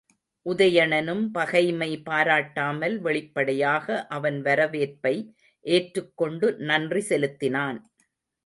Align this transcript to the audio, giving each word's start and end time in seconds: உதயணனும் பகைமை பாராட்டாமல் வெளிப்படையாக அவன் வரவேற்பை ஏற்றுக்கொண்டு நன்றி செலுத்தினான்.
உதயணனும் 0.45 1.21
பகைமை 1.31 1.89
பாராட்டாமல் 2.01 2.95
வெளிப்படையாக 2.99 3.85
அவன் 4.09 4.39
வரவேற்பை 4.41 5.15
ஏற்றுக்கொண்டு 5.65 6.49
நன்றி 6.63 7.01
செலுத்தினான். 7.01 7.79